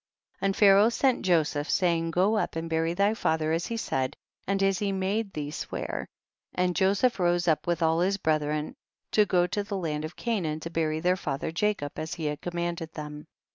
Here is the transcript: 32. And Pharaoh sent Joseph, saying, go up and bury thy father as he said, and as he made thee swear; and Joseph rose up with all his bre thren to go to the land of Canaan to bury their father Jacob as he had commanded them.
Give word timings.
32. 0.39 0.45
And 0.47 0.55
Pharaoh 0.55 0.89
sent 0.89 1.21
Joseph, 1.23 1.69
saying, 1.69 2.09
go 2.09 2.35
up 2.35 2.55
and 2.55 2.67
bury 2.67 2.95
thy 2.95 3.13
father 3.13 3.51
as 3.51 3.67
he 3.67 3.77
said, 3.77 4.15
and 4.47 4.63
as 4.63 4.79
he 4.79 4.91
made 4.91 5.31
thee 5.33 5.51
swear; 5.51 6.07
and 6.55 6.75
Joseph 6.75 7.19
rose 7.19 7.47
up 7.47 7.67
with 7.67 7.83
all 7.83 7.99
his 7.99 8.17
bre 8.17 8.39
thren 8.39 8.73
to 9.11 9.27
go 9.27 9.45
to 9.45 9.61
the 9.63 9.77
land 9.77 10.03
of 10.03 10.15
Canaan 10.15 10.59
to 10.61 10.71
bury 10.71 11.01
their 11.01 11.17
father 11.17 11.51
Jacob 11.51 11.99
as 11.99 12.15
he 12.15 12.25
had 12.25 12.41
commanded 12.41 12.93
them. 12.93 13.27